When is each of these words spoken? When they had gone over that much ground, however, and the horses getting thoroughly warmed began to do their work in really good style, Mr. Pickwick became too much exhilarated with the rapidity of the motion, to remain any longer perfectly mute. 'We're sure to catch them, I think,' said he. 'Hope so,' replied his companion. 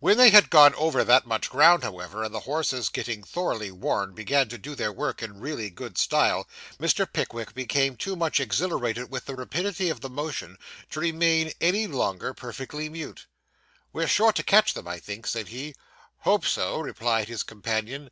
When 0.00 0.16
they 0.16 0.30
had 0.30 0.48
gone 0.48 0.74
over 0.76 1.04
that 1.04 1.26
much 1.26 1.50
ground, 1.50 1.82
however, 1.82 2.24
and 2.24 2.34
the 2.34 2.40
horses 2.48 2.88
getting 2.88 3.22
thoroughly 3.22 3.70
warmed 3.70 4.14
began 4.14 4.48
to 4.48 4.56
do 4.56 4.74
their 4.74 4.90
work 4.90 5.22
in 5.22 5.38
really 5.38 5.68
good 5.68 5.98
style, 5.98 6.48
Mr. 6.80 7.06
Pickwick 7.06 7.52
became 7.52 7.94
too 7.94 8.16
much 8.16 8.40
exhilarated 8.40 9.10
with 9.10 9.26
the 9.26 9.34
rapidity 9.34 9.90
of 9.90 10.00
the 10.00 10.08
motion, 10.08 10.56
to 10.88 11.00
remain 11.00 11.52
any 11.60 11.86
longer 11.86 12.32
perfectly 12.32 12.88
mute. 12.88 13.26
'We're 13.92 14.08
sure 14.08 14.32
to 14.32 14.42
catch 14.42 14.72
them, 14.72 14.88
I 14.88 14.98
think,' 14.98 15.26
said 15.26 15.48
he. 15.48 15.74
'Hope 16.20 16.46
so,' 16.46 16.80
replied 16.80 17.28
his 17.28 17.42
companion. 17.42 18.10